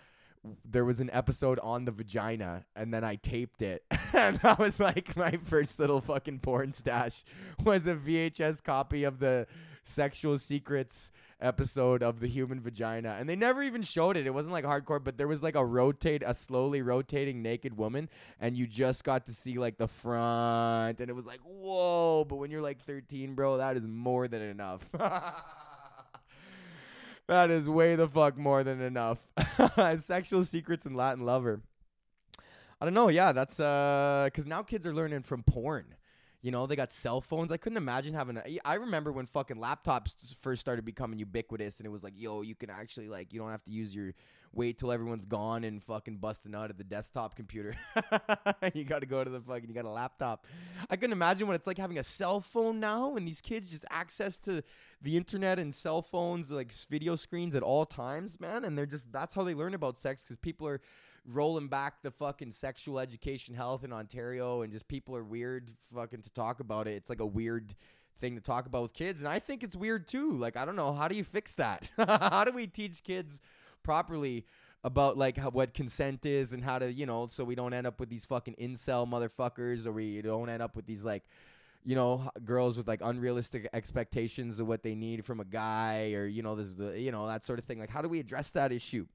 there 0.65 0.83
was 0.83 0.99
an 0.99 1.09
episode 1.13 1.59
on 1.59 1.85
the 1.85 1.91
vagina 1.91 2.65
and 2.75 2.91
then 2.91 3.03
I 3.03 3.15
taped 3.15 3.61
it 3.61 3.83
and 4.13 4.37
that 4.37 4.57
was 4.57 4.79
like 4.79 5.15
my 5.15 5.37
first 5.43 5.77
little 5.79 6.01
fucking 6.01 6.39
porn 6.39 6.73
stash 6.73 7.23
was 7.63 7.85
a 7.85 7.95
VHS 7.95 8.63
copy 8.63 9.03
of 9.03 9.19
the 9.19 9.45
sexual 9.83 10.39
secrets 10.39 11.11
episode 11.41 12.03
of 12.03 12.19
the 12.19 12.27
human 12.27 12.59
vagina 12.59 13.17
and 13.19 13.27
they 13.27 13.35
never 13.35 13.63
even 13.63 13.81
showed 13.81 14.17
it. 14.17 14.27
It 14.27 14.33
wasn't 14.33 14.53
like 14.53 14.65
hardcore 14.65 15.03
but 15.03 15.17
there 15.17 15.27
was 15.27 15.41
like 15.43 15.55
a 15.55 15.65
rotate 15.65 16.23
a 16.25 16.33
slowly 16.33 16.81
rotating 16.81 17.41
naked 17.41 17.77
woman 17.77 18.09
and 18.39 18.55
you 18.55 18.67
just 18.67 19.03
got 19.03 19.25
to 19.25 19.33
see 19.33 19.57
like 19.57 19.77
the 19.77 19.87
front 19.87 20.99
and 20.99 21.09
it 21.09 21.13
was 21.13 21.25
like 21.25 21.39
whoa. 21.43 22.25
But 22.25 22.37
when 22.37 22.51
you're 22.51 22.61
like 22.61 22.81
13 22.81 23.35
bro 23.35 23.57
that 23.57 23.77
is 23.77 23.87
more 23.87 24.27
than 24.27 24.41
enough. 24.41 24.87
That 27.27 27.49
is 27.49 27.69
way 27.69 27.95
the 27.95 28.09
fuck 28.09 28.37
more 28.37 28.61
than 28.61 28.81
enough. 28.81 29.25
Sexual 29.99 30.43
secrets 30.43 30.85
and 30.85 30.97
latin 30.97 31.23
lover. 31.23 31.61
I 32.81 32.85
don't 32.85 32.93
know 32.93 33.09
yeah 33.09 33.31
that's 33.31 33.59
uh 33.59 34.23
because 34.25 34.47
now 34.47 34.63
kids 34.63 34.85
are 34.85 34.93
learning 34.93 35.21
from 35.21 35.43
porn 35.43 35.95
you 36.41 36.51
know, 36.51 36.65
they 36.65 36.75
got 36.75 36.91
cell 36.91 37.21
phones. 37.21 37.51
I 37.51 37.57
couldn't 37.57 37.77
imagine 37.77 38.13
having 38.13 38.37
a. 38.37 38.59
I 38.65 38.75
remember 38.75 39.11
when 39.11 39.27
fucking 39.27 39.57
laptops 39.57 40.35
first 40.41 40.61
started 40.61 40.85
becoming 40.85 41.19
ubiquitous, 41.19 41.79
and 41.79 41.85
it 41.85 41.89
was 41.89 42.03
like, 42.03 42.13
yo, 42.17 42.41
you 42.41 42.55
can 42.55 42.69
actually 42.69 43.07
like, 43.07 43.31
you 43.31 43.39
don't 43.39 43.51
have 43.51 43.63
to 43.65 43.71
use 43.71 43.93
your 43.95 44.13
wait 44.53 44.77
till 44.77 44.91
everyone's 44.91 45.25
gone 45.25 45.63
and 45.63 45.83
fucking 45.83 46.17
busting 46.17 46.53
out 46.53 46.69
at 46.69 46.77
the 46.77 46.83
desktop 46.83 47.35
computer. 47.35 47.75
you 48.73 48.83
got 48.83 48.99
to 48.99 49.05
go 49.05 49.23
to 49.23 49.29
the 49.29 49.39
fucking. 49.39 49.69
You 49.69 49.75
got 49.75 49.85
a 49.85 49.89
laptop. 49.89 50.45
I 50.89 50.95
couldn't 50.95 51.13
imagine 51.13 51.47
what 51.47 51.55
it's 51.55 51.67
like 51.67 51.77
having 51.77 51.99
a 51.99 52.03
cell 52.03 52.41
phone 52.41 52.79
now, 52.79 53.15
and 53.15 53.27
these 53.27 53.41
kids 53.41 53.69
just 53.69 53.85
access 53.89 54.37
to 54.39 54.63
the 55.01 55.17
internet 55.17 55.59
and 55.59 55.73
cell 55.73 56.01
phones, 56.01 56.51
like 56.51 56.73
video 56.89 57.15
screens 57.15 57.55
at 57.55 57.63
all 57.63 57.85
times, 57.85 58.39
man. 58.39 58.65
And 58.65 58.77
they're 58.77 58.85
just 58.85 59.11
that's 59.11 59.33
how 59.33 59.43
they 59.43 59.53
learn 59.53 59.73
about 59.73 59.97
sex 59.97 60.23
because 60.23 60.37
people 60.37 60.67
are 60.67 60.81
rolling 61.27 61.67
back 61.67 62.01
the 62.01 62.11
fucking 62.11 62.51
sexual 62.51 62.99
education 62.99 63.55
health 63.55 63.83
in 63.83 63.93
Ontario 63.93 64.63
and 64.63 64.73
just 64.73 64.87
people 64.87 65.15
are 65.15 65.23
weird 65.23 65.71
fucking 65.93 66.21
to 66.21 66.33
talk 66.33 66.59
about 66.59 66.87
it. 66.87 66.93
It's 66.93 67.09
like 67.09 67.19
a 67.19 67.25
weird 67.25 67.75
thing 68.17 68.35
to 68.35 68.41
talk 68.41 68.65
about 68.65 68.81
with 68.83 68.93
kids 68.93 69.19
and 69.19 69.29
I 69.29 69.39
think 69.39 69.63
it's 69.63 69.75
weird 69.75 70.07
too. 70.07 70.31
Like 70.31 70.57
I 70.57 70.65
don't 70.65 70.75
know, 70.75 70.93
how 70.93 71.07
do 71.07 71.15
you 71.15 71.23
fix 71.23 71.53
that? 71.55 71.89
how 71.97 72.43
do 72.43 72.51
we 72.51 72.65
teach 72.65 73.03
kids 73.03 73.39
properly 73.83 74.45
about 74.83 75.17
like 75.17 75.37
how, 75.37 75.49
what 75.49 75.73
consent 75.73 76.25
is 76.25 76.53
and 76.53 76.63
how 76.63 76.79
to, 76.79 76.91
you 76.91 77.05
know, 77.05 77.27
so 77.27 77.43
we 77.43 77.55
don't 77.55 77.73
end 77.73 77.85
up 77.85 77.99
with 77.99 78.09
these 78.09 78.25
fucking 78.25 78.55
incel 78.59 79.07
motherfuckers 79.07 79.85
or 79.85 79.91
we 79.91 80.21
don't 80.21 80.49
end 80.49 80.61
up 80.61 80.75
with 80.75 80.85
these 80.85 81.03
like 81.03 81.23
you 81.83 81.95
know, 81.95 82.29
girls 82.45 82.77
with 82.77 82.87
like 82.87 82.99
unrealistic 83.03 83.67
expectations 83.73 84.59
of 84.59 84.67
what 84.67 84.83
they 84.83 84.93
need 84.93 85.25
from 85.25 85.39
a 85.39 85.45
guy 85.45 86.13
or 86.13 86.27
you 86.27 86.43
know, 86.43 86.55
this 86.55 86.99
you 86.99 87.11
know, 87.11 87.27
that 87.27 87.43
sort 87.43 87.59
of 87.59 87.65
thing. 87.65 87.79
Like 87.79 87.89
how 87.89 88.01
do 88.01 88.09
we 88.09 88.19
address 88.19 88.49
that 88.51 88.71
issue? 88.71 89.05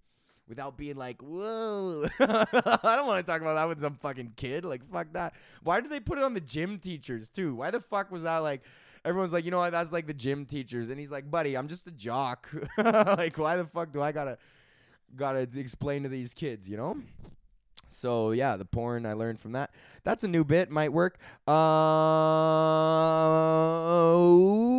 without 0.48 0.76
being 0.76 0.96
like, 0.96 1.20
whoa. 1.22 2.06
I 2.20 2.94
don't 2.96 3.06
want 3.06 3.24
to 3.24 3.30
talk 3.30 3.40
about 3.40 3.54
that 3.54 3.68
with 3.68 3.80
some 3.80 3.94
fucking 3.94 4.34
kid. 4.36 4.64
Like, 4.64 4.88
fuck 4.90 5.08
that. 5.12 5.34
Why 5.62 5.80
did 5.80 5.90
they 5.90 6.00
put 6.00 6.18
it 6.18 6.24
on 6.24 6.34
the 6.34 6.40
gym 6.40 6.78
teachers 6.78 7.28
too? 7.28 7.54
Why 7.54 7.70
the 7.70 7.80
fuck 7.80 8.10
was 8.10 8.22
that 8.22 8.38
like? 8.38 8.62
Everyone's 9.06 9.32
like, 9.32 9.44
you 9.44 9.52
know 9.52 9.58
what? 9.58 9.70
That's 9.70 9.92
like 9.92 10.08
the 10.08 10.14
gym 10.14 10.44
teachers, 10.44 10.88
and 10.88 10.98
he's 10.98 11.12
like, 11.12 11.30
buddy, 11.30 11.56
I'm 11.56 11.68
just 11.68 11.86
a 11.86 11.92
jock. 11.92 12.48
like, 12.76 13.38
why 13.38 13.56
the 13.56 13.64
fuck 13.64 13.92
do 13.92 14.02
I 14.02 14.10
gotta 14.10 14.36
gotta 15.14 15.48
explain 15.54 16.02
to 16.02 16.08
these 16.08 16.34
kids? 16.34 16.68
You 16.68 16.76
know. 16.76 16.98
So 17.88 18.32
yeah, 18.32 18.56
the 18.56 18.64
porn 18.64 19.06
I 19.06 19.12
learned 19.12 19.40
from 19.40 19.52
that. 19.52 19.70
That's 20.02 20.24
a 20.24 20.28
new 20.28 20.44
bit, 20.44 20.72
might 20.72 20.92
work. 20.92 21.18
Uh, 21.46 21.52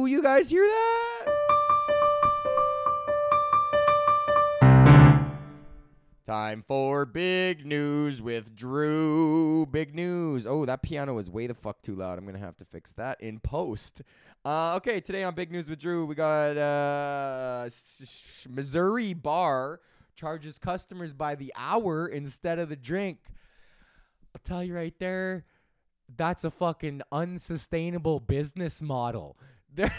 you 0.05 0.21
guys 0.21 0.49
hear 0.49 0.65
that? 0.65 1.16
Time 6.27 6.61
for 6.67 7.05
big 7.05 7.65
news 7.65 8.21
with 8.21 8.53
Drew. 8.53 9.65
Big 9.65 9.95
news. 9.95 10.45
Oh, 10.45 10.65
that 10.65 10.81
piano 10.81 11.17
is 11.19 11.29
way 11.29 11.47
the 11.47 11.53
fuck 11.53 11.81
too 11.81 11.95
loud. 11.95 12.17
I'm 12.17 12.25
gonna 12.25 12.37
have 12.37 12.57
to 12.57 12.65
fix 12.65 12.91
that 12.93 13.21
in 13.21 13.39
post. 13.39 14.01
Uh, 14.43 14.75
okay, 14.75 14.99
today 14.99 15.23
on 15.23 15.35
Big 15.35 15.53
News 15.53 15.69
with 15.69 15.79
Drew, 15.79 16.05
we 16.05 16.15
got 16.15 16.57
uh, 16.57 17.69
Missouri 18.49 19.13
bar 19.13 19.79
charges 20.15 20.59
customers 20.59 21.13
by 21.13 21.35
the 21.35 21.53
hour 21.55 22.07
instead 22.07 22.59
of 22.59 22.67
the 22.67 22.75
drink. 22.75 23.19
I'll 24.35 24.41
tell 24.43 24.61
you 24.61 24.75
right 24.75 24.95
there, 24.99 25.45
that's 26.17 26.43
a 26.43 26.51
fucking 26.51 27.03
unsustainable 27.09 28.19
business 28.19 28.81
model. 28.81 29.37
There. 29.73 29.93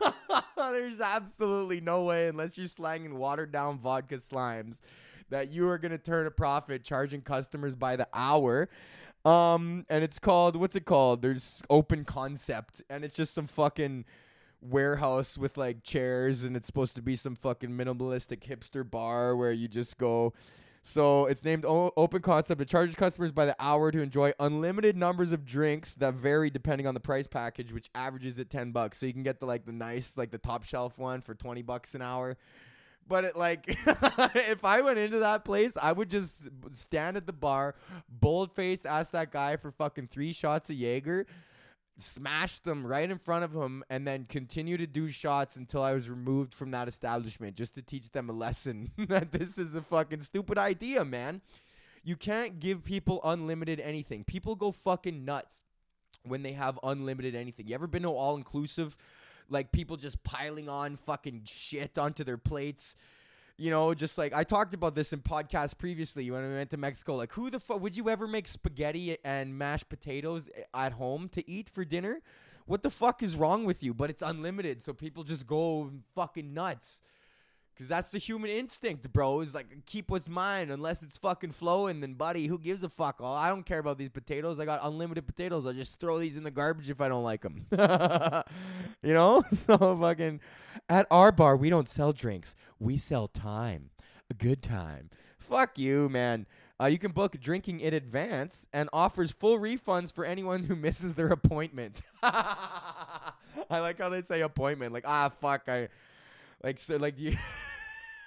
There's 0.56 1.02
absolutely 1.02 1.80
no 1.82 2.04
way, 2.04 2.28
unless 2.28 2.56
you're 2.56 2.68
slanging 2.68 3.18
watered 3.18 3.52
down 3.52 3.78
vodka 3.78 4.16
slimes, 4.16 4.80
that 5.30 5.50
you 5.50 5.68
are 5.68 5.78
going 5.78 5.92
to 5.92 5.98
turn 5.98 6.26
a 6.26 6.30
profit 6.30 6.84
charging 6.84 7.22
customers 7.22 7.74
by 7.74 7.96
the 7.96 8.08
hour. 8.12 8.68
Um, 9.24 9.84
and 9.88 10.04
it's 10.04 10.18
called 10.18 10.56
what's 10.56 10.76
it 10.76 10.84
called? 10.84 11.22
There's 11.22 11.62
open 11.68 12.04
concept, 12.04 12.82
and 12.88 13.04
it's 13.04 13.14
just 13.14 13.34
some 13.34 13.46
fucking 13.46 14.04
warehouse 14.60 15.36
with 15.36 15.56
like 15.56 15.82
chairs, 15.82 16.44
and 16.44 16.56
it's 16.56 16.66
supposed 16.66 16.94
to 16.96 17.02
be 17.02 17.16
some 17.16 17.34
fucking 17.34 17.70
minimalistic 17.70 18.40
hipster 18.40 18.88
bar 18.88 19.36
where 19.36 19.52
you 19.52 19.68
just 19.68 19.98
go. 19.98 20.32
So 20.84 21.26
it's 21.26 21.44
named 21.44 21.66
o- 21.66 21.92
Open 21.98 22.22
Concept. 22.22 22.62
It 22.62 22.68
charges 22.68 22.94
customers 22.94 23.30
by 23.30 23.44
the 23.44 23.54
hour 23.58 23.90
to 23.90 24.00
enjoy 24.00 24.32
unlimited 24.40 24.96
numbers 24.96 25.32
of 25.32 25.44
drinks 25.44 25.92
that 25.94 26.14
vary 26.14 26.48
depending 26.48 26.86
on 26.86 26.94
the 26.94 27.00
price 27.00 27.26
package, 27.26 27.72
which 27.72 27.90
averages 27.94 28.38
at 28.38 28.48
ten 28.48 28.70
bucks. 28.70 28.96
So 28.98 29.04
you 29.04 29.12
can 29.12 29.22
get 29.22 29.38
the 29.40 29.46
like 29.46 29.66
the 29.66 29.72
nice, 29.72 30.16
like 30.16 30.30
the 30.30 30.38
top 30.38 30.64
shelf 30.64 30.96
one 30.96 31.20
for 31.20 31.34
twenty 31.34 31.60
bucks 31.60 31.94
an 31.94 32.00
hour. 32.00 32.38
But 33.08 33.24
it 33.24 33.36
like 33.36 33.64
if 34.34 34.64
I 34.64 34.80
went 34.82 34.98
into 34.98 35.20
that 35.20 35.44
place, 35.44 35.76
I 35.80 35.92
would 35.92 36.10
just 36.10 36.48
stand 36.70 37.16
at 37.16 37.26
the 37.26 37.32
bar, 37.32 37.74
bold 38.08 38.54
faced 38.54 38.86
ask 38.86 39.12
that 39.12 39.32
guy 39.32 39.56
for 39.56 39.70
fucking 39.70 40.08
three 40.08 40.32
shots 40.32 40.70
of 40.70 40.76
Jaeger, 40.76 41.26
smash 41.96 42.60
them 42.60 42.86
right 42.86 43.10
in 43.10 43.18
front 43.18 43.44
of 43.44 43.52
him, 43.52 43.82
and 43.90 44.06
then 44.06 44.26
continue 44.28 44.76
to 44.76 44.86
do 44.86 45.10
shots 45.10 45.56
until 45.56 45.82
I 45.82 45.92
was 45.92 46.08
removed 46.08 46.54
from 46.54 46.70
that 46.72 46.88
establishment 46.88 47.56
just 47.56 47.74
to 47.74 47.82
teach 47.82 48.10
them 48.10 48.30
a 48.30 48.32
lesson 48.32 48.92
that 49.08 49.32
this 49.32 49.58
is 49.58 49.74
a 49.74 49.82
fucking 49.82 50.20
stupid 50.20 50.58
idea, 50.58 51.04
man. 51.04 51.40
You 52.04 52.16
can't 52.16 52.60
give 52.60 52.84
people 52.84 53.20
unlimited 53.24 53.80
anything. 53.80 54.24
People 54.24 54.54
go 54.54 54.70
fucking 54.70 55.24
nuts 55.24 55.62
when 56.22 56.42
they 56.42 56.52
have 56.52 56.78
unlimited 56.82 57.34
anything. 57.34 57.66
You 57.66 57.74
ever 57.74 57.86
been 57.86 58.02
to 58.02 58.08
all 58.08 58.36
inclusive? 58.36 58.96
Like 59.50 59.72
people 59.72 59.96
just 59.96 60.22
piling 60.24 60.68
on 60.68 60.96
fucking 60.96 61.42
shit 61.44 61.98
onto 61.98 62.24
their 62.24 62.38
plates. 62.38 62.96
you 63.60 63.70
know, 63.72 63.92
just 63.92 64.16
like 64.16 64.32
I 64.32 64.44
talked 64.44 64.72
about 64.72 64.94
this 64.94 65.12
in 65.12 65.20
podcast 65.20 65.78
previously 65.78 66.30
when 66.30 66.48
we 66.48 66.54
went 66.54 66.70
to 66.70 66.76
Mexico. 66.76 67.16
Like, 67.16 67.32
who 67.32 67.50
the 67.50 67.58
fuck 67.58 67.80
would 67.80 67.96
you 67.96 68.08
ever 68.08 68.28
make 68.28 68.46
spaghetti 68.46 69.18
and 69.24 69.58
mashed 69.58 69.88
potatoes 69.88 70.48
at 70.72 70.92
home 70.92 71.28
to 71.30 71.50
eat 71.50 71.68
for 71.68 71.84
dinner? 71.84 72.22
What 72.66 72.82
the 72.82 72.90
fuck 72.90 73.22
is 73.22 73.34
wrong 73.34 73.64
with 73.64 73.82
you? 73.82 73.94
But 73.94 74.10
it's 74.10 74.22
unlimited, 74.22 74.80
so 74.80 74.92
people 74.92 75.24
just 75.24 75.46
go 75.46 75.90
fucking 76.14 76.54
nuts. 76.54 77.02
Cause 77.78 77.86
that's 77.86 78.10
the 78.10 78.18
human 78.18 78.50
instinct, 78.50 79.12
bro. 79.12 79.40
Is 79.40 79.54
like 79.54 79.86
keep 79.86 80.10
what's 80.10 80.28
mine 80.28 80.72
unless 80.72 81.04
it's 81.04 81.16
fucking 81.16 81.52
flowing. 81.52 82.00
Then, 82.00 82.14
buddy, 82.14 82.48
who 82.48 82.58
gives 82.58 82.82
a 82.82 82.88
fuck? 82.88 83.18
Oh, 83.20 83.32
I 83.32 83.48
don't 83.50 83.64
care 83.64 83.78
about 83.78 83.98
these 83.98 84.08
potatoes. 84.08 84.58
I 84.58 84.64
got 84.64 84.80
unlimited 84.82 85.28
potatoes. 85.28 85.64
I'll 85.64 85.72
just 85.72 86.00
throw 86.00 86.18
these 86.18 86.36
in 86.36 86.42
the 86.42 86.50
garbage 86.50 86.90
if 86.90 87.00
I 87.00 87.06
don't 87.06 87.22
like 87.22 87.42
them. 87.42 87.66
you 89.02 89.14
know. 89.14 89.44
So 89.54 89.96
fucking 90.00 90.40
at 90.88 91.06
our 91.10 91.30
bar, 91.30 91.56
we 91.56 91.68
don't 91.68 91.88
sell 91.88 92.12
drinks. 92.12 92.54
We 92.78 92.96
sell 92.96 93.28
time, 93.28 93.90
a 94.30 94.34
good 94.34 94.62
time. 94.62 95.10
Fuck 95.38 95.78
you, 95.78 96.08
man. 96.08 96.46
Uh, 96.80 96.86
you 96.86 96.98
can 96.98 97.10
book 97.10 97.38
drinking 97.40 97.80
in 97.80 97.92
advance 97.92 98.66
and 98.72 98.88
offers 98.92 99.30
full 99.32 99.58
refunds 99.58 100.12
for 100.12 100.24
anyone 100.24 100.62
who 100.62 100.76
misses 100.76 101.14
their 101.14 101.28
appointment. 101.28 102.02
I 102.22 103.32
like 103.70 103.98
how 103.98 104.08
they 104.08 104.22
say 104.22 104.42
appointment. 104.42 104.92
Like, 104.92 105.04
ah, 105.06 105.30
fuck, 105.40 105.68
I 105.68 105.88
like 106.62 106.78
so 106.78 106.96
like 106.96 107.18
you 107.18 107.36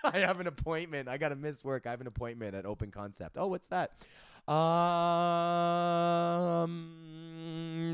I 0.13 0.19
have 0.19 0.39
an 0.39 0.47
appointment. 0.47 1.07
I 1.07 1.17
gotta 1.17 1.35
miss 1.35 1.63
work. 1.63 1.85
I 1.85 1.91
have 1.91 2.01
an 2.01 2.07
appointment 2.07 2.55
at 2.55 2.65
Open 2.65 2.91
Concept. 2.91 3.37
Oh, 3.37 3.47
what's 3.47 3.67
that? 3.67 3.91
Um, 4.51 5.13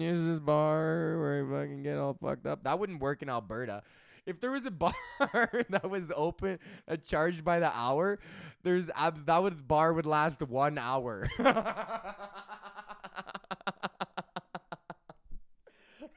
is 0.01 0.25
this 0.25 0.39
bar 0.39 1.17
where 1.19 1.61
I 1.61 1.65
can 1.65 1.83
get 1.83 1.97
all 1.97 2.13
fucked 2.13 2.45
up? 2.45 2.63
That 2.63 2.79
wouldn't 2.79 3.01
work 3.01 3.21
in 3.21 3.29
Alberta. 3.29 3.83
If 4.25 4.39
there 4.39 4.51
was 4.51 4.65
a 4.65 4.71
bar 4.83 4.93
that 5.69 5.89
was 5.89 6.11
open, 6.15 6.59
uh, 6.87 6.95
charged 6.97 7.43
by 7.43 7.59
the 7.59 7.75
hour, 7.75 8.19
there's 8.63 8.89
abs. 8.95 9.25
That 9.25 9.43
would 9.43 9.67
bar 9.67 9.91
would 9.93 10.05
last 10.05 10.41
one 10.41 10.77
hour. 10.77 11.27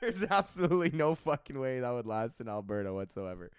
there's 0.00 0.22
absolutely 0.22 0.90
no 0.90 1.14
fucking 1.14 1.58
way 1.58 1.80
that 1.80 1.90
would 1.90 2.06
last 2.06 2.40
in 2.40 2.48
Alberta 2.48 2.92
whatsoever. 2.92 3.50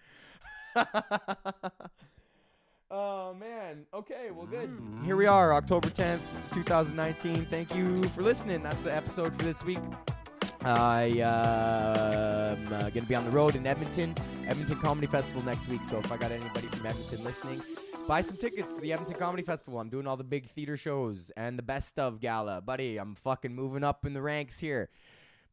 Oh 2.92 3.34
man. 3.34 3.86
Okay, 3.92 4.30
well 4.30 4.46
good. 4.46 4.70
Here 5.04 5.16
we 5.16 5.26
are, 5.26 5.52
October 5.54 5.88
10th, 5.88 6.20
2019. 6.52 7.46
Thank 7.46 7.74
you 7.74 8.02
for 8.10 8.22
listening. 8.22 8.62
That's 8.62 8.80
the 8.82 8.94
episode 8.94 9.34
for 9.36 9.44
this 9.44 9.64
week. 9.64 9.80
I 10.64 11.20
uh, 11.20 12.56
am 12.56 12.72
uh, 12.72 12.90
gonna 12.90 13.06
be 13.06 13.16
on 13.16 13.24
the 13.24 13.30
road 13.30 13.56
in 13.56 13.66
Edmonton, 13.66 14.14
Edmonton 14.46 14.78
Comedy 14.78 15.08
Festival 15.08 15.42
next 15.42 15.66
week. 15.68 15.84
So 15.84 15.98
if 15.98 16.12
I 16.12 16.16
got 16.16 16.30
anybody 16.30 16.68
from 16.68 16.86
Edmonton 16.86 17.24
listening, 17.24 17.62
buy 18.06 18.20
some 18.20 18.36
tickets 18.36 18.72
to 18.72 18.80
the 18.80 18.92
Edmonton 18.92 19.16
Comedy 19.18 19.42
Festival. 19.42 19.80
I'm 19.80 19.88
doing 19.88 20.06
all 20.06 20.16
the 20.16 20.22
big 20.22 20.46
theater 20.46 20.76
shows 20.76 21.32
and 21.36 21.58
the 21.58 21.64
best 21.64 21.98
of 21.98 22.20
gala, 22.20 22.60
buddy. 22.60 22.98
I'm 22.98 23.16
fucking 23.16 23.52
moving 23.52 23.82
up 23.82 24.06
in 24.06 24.12
the 24.12 24.22
ranks 24.22 24.60
here. 24.60 24.88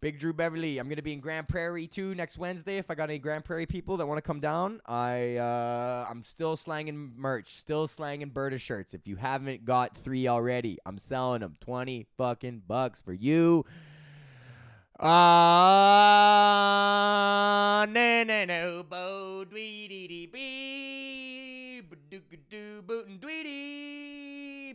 Big 0.01 0.17
Drew 0.17 0.31
Beverly. 0.31 0.77
I'm 0.77 0.87
gonna 0.87 1.01
be 1.01 1.11
in 1.11 1.19
Grande 1.19 1.45
Prairie 1.47 1.85
too 1.87 2.15
next 2.15 2.37
Wednesday. 2.37 2.77
If 2.77 2.89
I 2.89 2.95
got 2.95 3.09
any 3.09 3.19
Grande 3.19 3.43
Prairie 3.43 3.65
people 3.65 3.97
that 3.97 4.05
want 4.07 4.17
to 4.17 4.21
come 4.21 4.39
down, 4.39 4.79
I 4.85 5.35
uh, 5.35 6.05
I'm 6.09 6.23
still 6.23 6.55
slanging 6.55 7.11
merch, 7.17 7.47
still 7.55 7.85
slanging 7.87 8.29
Berta 8.29 8.57
shirts. 8.57 8.93
If 8.93 9.07
you 9.07 9.17
haven't 9.17 9.65
got 9.65 9.97
three 9.97 10.29
already, 10.29 10.77
I'm 10.85 10.97
selling 10.97 11.41
them 11.41 11.55
twenty 11.59 12.07
fucking 12.17 12.63
bucks 12.65 13.01
for 13.01 13.11
you. 13.11 13.65
Ah, 15.01 15.15
na 17.89 18.23
na 18.23 18.45
no 18.45 18.83
bo 18.83 19.45
dwee 19.49 19.87
dee 19.89 20.07
dee 20.07 20.27
bee, 20.27 21.81
ba 21.89 21.95
doo 22.09 22.21
doo 22.49 22.81
bootin' 22.85 23.19
dwee 23.19 23.43
dee, 23.43 24.28